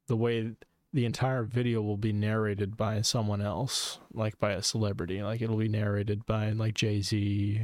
[0.07, 0.53] The way
[0.91, 5.21] the entire video will be narrated by someone else, like by a celebrity.
[5.21, 7.61] Like it'll be narrated by like Jay Z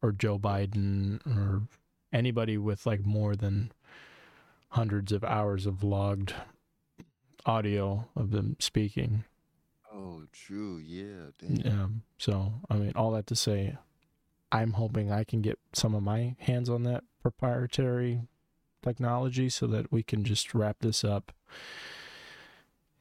[0.00, 1.62] or Joe Biden or
[2.12, 3.72] anybody with like more than
[4.68, 6.34] hundreds of hours of logged
[7.44, 9.24] audio of them speaking.
[9.92, 10.78] Oh, true.
[10.78, 11.30] Yeah.
[11.38, 11.56] Damn.
[11.56, 11.86] Yeah.
[12.16, 13.76] So, I mean, all that to say,
[14.50, 18.22] I'm hoping I can get some of my hands on that proprietary
[18.82, 21.32] technology so that we can just wrap this up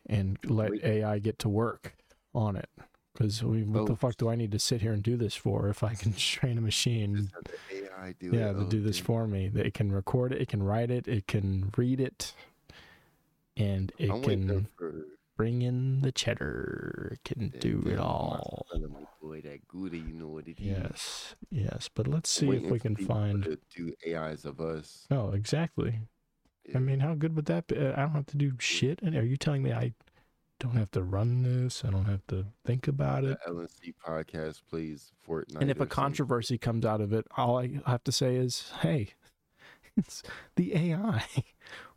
[0.06, 1.96] and let AI get to work
[2.34, 2.70] on it.
[3.14, 3.96] Because what the Oh.
[3.96, 6.58] fuck do I need to sit here and do this for if I can train
[6.58, 7.30] a machine?
[7.70, 8.54] The AI do Yeah, it.
[8.54, 9.52] to Oh, do this oh, for me.
[9.54, 12.34] It can record it, it can write it, it can read it,
[13.58, 14.68] and it I'm can
[15.42, 17.18] bring in the cheddar.
[17.26, 18.68] Can do it all.
[19.20, 20.66] boy, that Gouda, you know what it is.
[20.66, 23.44] Yes, yes, but let's see if we can find.
[23.44, 25.08] to do AIs of us.
[25.10, 26.00] No, exactly.
[26.68, 26.78] Yeah.
[26.78, 27.76] I mean, how good would that be?
[27.76, 29.02] Uh, I don't have to do shit.
[29.02, 29.94] And are you telling me I
[30.60, 31.84] don't have to run this?
[31.84, 33.40] I don't have to think about the it.
[33.48, 35.60] L&C podcast plays Fortnite.
[35.60, 39.16] And if a controversy comes out of it, all I have to say is, "Hey,
[39.98, 40.22] it's
[40.56, 41.26] the AI."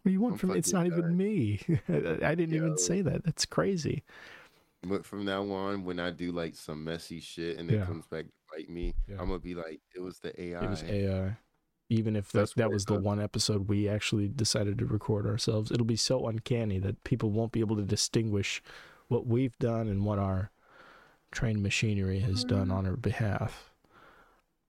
[0.05, 0.51] What do you want I'm from?
[0.51, 1.61] It's not even me.
[1.89, 2.57] I didn't Yo.
[2.57, 3.25] even say that.
[3.25, 4.03] That's crazy.
[4.83, 7.83] But from now on, when I do like some messy shit and Yeah.
[7.83, 9.17] it comes back to bite me, Yeah.
[9.19, 10.63] I'm gonna be like, it was the AI.
[10.63, 11.39] It was AI.
[11.89, 15.27] Even if that, That's that what was the one episode we actually decided to record
[15.27, 18.63] ourselves, it'll be so uncanny that people won't be able to distinguish
[19.09, 20.51] what we've done and what our
[21.33, 22.77] trained machinery has done mm-hmm.
[22.77, 23.73] on our behalf.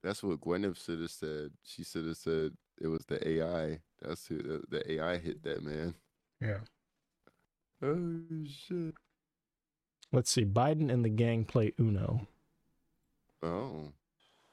[0.02, 1.52] That's what Gwyneth should have said.
[1.64, 3.80] She should have said it was the AI.
[4.02, 5.96] That's who the, the AI hit that man.
[6.42, 6.60] Yeah.
[7.82, 8.96] Oh shit.
[10.12, 10.46] Let's see.
[10.46, 12.28] Biden and the gang play Uno.
[13.44, 13.92] Oh.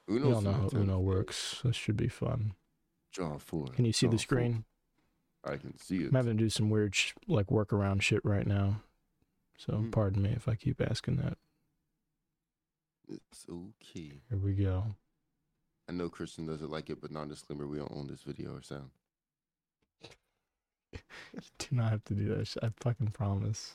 [0.08, 0.70] We Uno's all know how.
[0.74, 1.60] Uno works.
[1.64, 2.54] This should be fun.
[3.12, 3.66] John four.
[3.68, 4.22] Can you see draw the four.
[4.22, 4.64] screen?
[5.44, 6.08] I can see it.
[6.08, 8.82] I'm having to do some weird sh- like workaround shit right now.
[9.56, 9.92] So Mhm.
[9.92, 11.36] pardon me if I keep asking that.
[13.08, 14.20] It's okay.
[14.28, 14.96] Here we go.
[15.88, 18.90] I know Christian doesn't like it, but non-disclaimer: we don't own this video or sound.
[20.92, 20.98] you
[21.58, 22.54] Do not have to do that.
[22.62, 23.74] I fucking promise.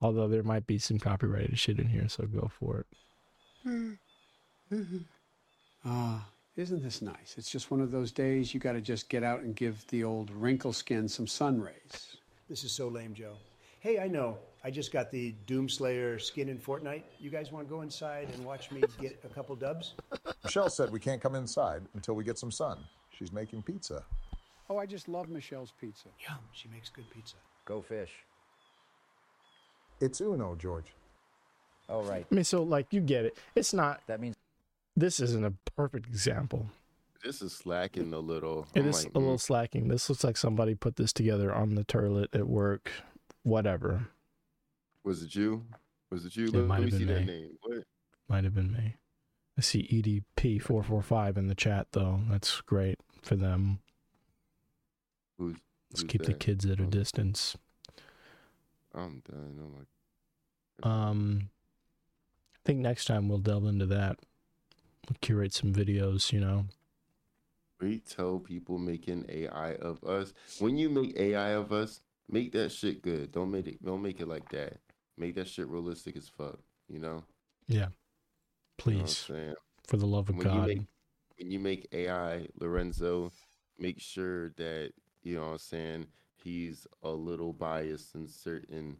[0.00, 2.84] Although there might be some copyrighted shit in here, so go for
[3.64, 3.98] it.
[5.84, 7.36] Ah, isn't this nice?
[7.38, 10.04] It's just one of those days you got to just get out and give the
[10.04, 12.16] old wrinkle skin some sun rays.
[12.48, 13.36] This is so lame, Joe.
[13.80, 14.38] Hey, I know.
[14.64, 17.04] I just got the Doomslayer skin in Fortnite.
[17.20, 19.94] You guys want to go inside and watch me get a couple dubs?
[20.42, 22.78] Michelle said we can't come inside until we get some sun.
[23.10, 24.04] She's making pizza.
[24.68, 26.08] Oh, I just love Michelle's pizza.
[26.28, 27.36] Yum, she makes good pizza.
[27.64, 28.10] Go fish.
[30.00, 30.92] It's Uno, George.
[31.88, 32.26] Oh, right.
[32.30, 33.38] I mean, so like you get it.
[33.54, 34.00] It's not.
[34.08, 34.36] That means
[34.96, 36.66] This isn't a perfect example.
[37.24, 38.66] This is slacking a little.
[38.74, 39.88] It I'm is like, a little slacking.
[39.88, 42.90] This looks like somebody put this together on the toilet at work.
[43.48, 44.08] Whatever.
[45.04, 45.64] Was it you?
[46.10, 46.48] Was it you?
[46.48, 47.40] It Let, might me have see been that me.
[47.40, 47.50] name.
[47.62, 47.84] What?
[48.28, 48.96] Might have been me.
[49.56, 52.20] I see EDP four four five in the chat though.
[52.28, 53.78] That's great for them.
[55.38, 55.56] Who's?
[55.90, 56.86] Let's who's keep the kids at a Oh.
[56.86, 57.56] distance.
[58.94, 59.58] I'm done.
[59.58, 61.48] I'm like, Um,
[62.54, 64.18] I think next time we'll delve into that.
[65.08, 66.32] We'll curate some videos.
[66.32, 66.66] You know.
[67.80, 70.34] we tell people making AI of us.
[70.58, 73.32] When you make AI of us, make that shit good.
[73.32, 73.84] Don't make it.
[73.84, 74.78] Don't make it like that.
[75.16, 76.58] Make that shit realistic as fuck.
[76.88, 77.24] You know.
[77.66, 77.76] Yeah.
[77.78, 79.24] You know Please,
[79.88, 80.68] for the love of when you God.
[80.68, 80.80] make
[81.38, 83.32] when you make AI Lorenzo,
[83.78, 88.96] make sure that you know what I'm saying he's a little biased in certain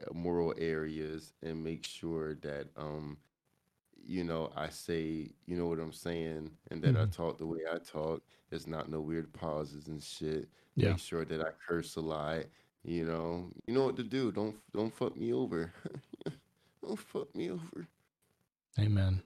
[0.00, 3.16] uh, moral areas, and make sure that um
[4.04, 7.12] you know I say you know what I'm saying, and that I Mhm.
[7.16, 8.22] talk the way I talk.
[8.50, 10.48] There's not no weird pauses and shit.
[10.76, 10.90] Yeah.
[10.90, 12.44] Make sure that I curse a lot.
[12.84, 14.32] You know, you know what to do.
[14.32, 15.72] Don't don't fuck me over.
[16.84, 17.86] don't fuck me over.
[18.78, 19.22] Amen.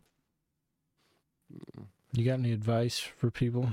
[2.12, 3.70] You got any advice for people?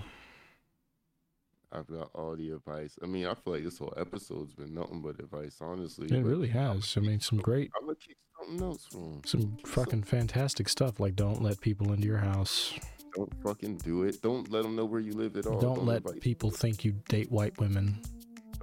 [1.72, 2.98] I've got all the advice.
[3.02, 6.06] I mean, I feel like this whole episode's been nothing but advice, honestly.
[6.06, 6.94] It really has.
[6.96, 9.22] I mean, some great, I'm gonna kick something else from.
[9.26, 11.00] some fucking fantastic stuff.
[11.00, 12.74] Like, don't let people into your house.
[13.16, 14.22] Don't fucking do it.
[14.22, 15.60] Don't let them know where you live at all.
[15.60, 18.00] Don't let people think you date white women.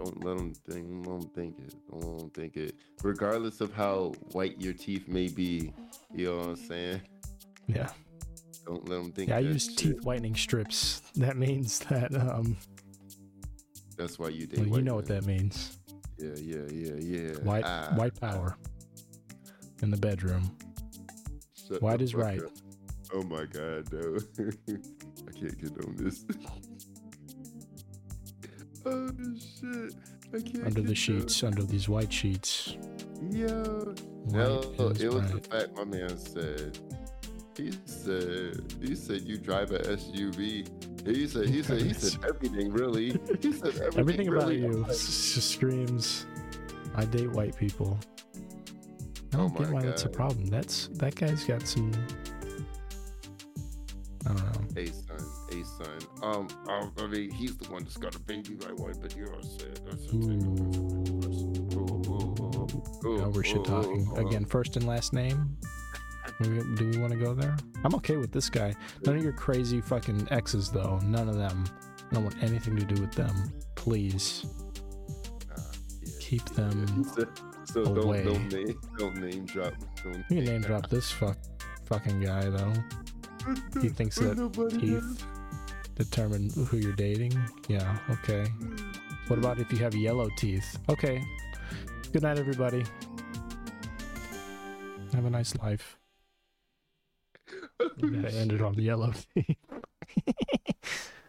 [0.03, 1.05] Don't let them think.
[1.05, 1.75] Don't think it.
[1.91, 2.75] Don't think it.
[3.03, 5.75] Regardless of how white your teeth may be,
[6.15, 7.03] you know what I'm saying.
[7.67, 7.91] Yeah.
[8.65, 9.29] Don't let them think.
[9.29, 9.77] Yeah, I use shit.
[9.77, 11.03] teeth whitening strips.
[11.17, 12.57] That means that um,
[13.99, 14.67] That's why you date.
[14.69, 15.77] well, you know what that means.
[16.17, 17.33] Yeah, yeah, yeah, yeah.
[17.41, 18.57] White, Ah, white power
[19.83, 20.51] in the bedroom.
[21.55, 22.41] shut white is right.
[22.43, 22.51] up.
[23.13, 24.17] Oh my god, no.
[24.39, 26.25] I can't get on this.
[28.87, 29.95] oh shit.
[30.33, 30.95] I can't Under the get down.
[30.95, 32.77] sheets, under these white sheets.
[33.31, 33.95] Yo.
[34.27, 36.79] White No, is it was the fact my man said.
[37.57, 40.67] He said he said you drive a SUV.
[41.07, 43.19] He said he said he said everything really.
[43.43, 44.61] He said everything, Everything about really.
[44.61, 46.27] you s- just screams,
[46.95, 47.99] I date white people.
[49.33, 50.47] I Oh don't get my why that's a problem.
[50.47, 51.93] That's that guy's got some.
[54.27, 54.37] I don't
[54.77, 54.81] know.
[54.83, 55.10] A son,
[55.53, 55.99] a son.
[56.23, 59.25] Um, um, I mean, he's the one that's got a baby by white, but you
[59.25, 59.77] know what I'm saying.
[59.85, 61.61] That's the thing.
[63.07, 64.45] Ooh, Now we're shit talking again.
[64.45, 65.57] First and last name.
[66.43, 67.57] Do we, do we want to go there?
[67.85, 68.75] I'm okay with this guy.
[69.05, 70.99] None of your crazy fucking exes, though.
[71.05, 71.65] None of them.
[72.11, 73.53] I don't want anything to do with them.
[73.75, 74.47] Please
[75.49, 75.63] Nah,
[76.03, 76.55] yeah, keep yeah.
[76.69, 77.05] them.
[77.05, 77.25] So,
[77.65, 78.25] so away.
[78.25, 79.75] don't don't name don't name drop.
[80.03, 81.37] Don't You can name drop this fuck
[81.87, 82.73] fucking guy though.
[83.81, 85.25] He thinks that Nobody teeth
[86.01, 87.33] determine who you're dating.
[87.69, 87.99] Yeah.
[88.11, 88.47] Okay.
[89.29, 90.79] What about if you have yellow teeth?
[90.89, 91.23] Okay.
[92.13, 92.85] Good night, everybody.
[95.13, 95.99] Have a nice life.
[97.79, 97.91] knows.
[97.99, 99.57] You gotta end it on the yellow teeth.